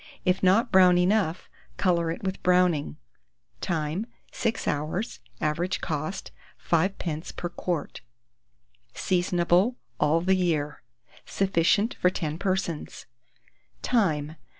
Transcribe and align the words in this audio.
If 0.25 0.41
not 0.41 0.71
brown 0.71 0.97
enough, 0.97 1.47
colour 1.77 2.09
it 2.09 2.23
with 2.23 2.41
browning. 2.41 2.97
Time. 3.61 4.07
6 4.31 4.67
hours. 4.67 5.19
Average 5.39 5.79
cost, 5.79 6.31
5d. 6.69 7.35
per 7.35 7.49
quart. 7.49 8.01
Seasonable 8.95 9.75
all 9.99 10.21
the 10.21 10.35
year. 10.35 10.81
Sufficient 11.27 11.93
for 11.93 12.09
10 12.09 12.39
persons. 12.39 13.05
THYME. 13.83 14.37